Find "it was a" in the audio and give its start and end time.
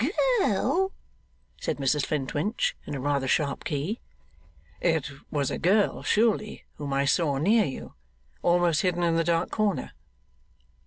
4.79-5.59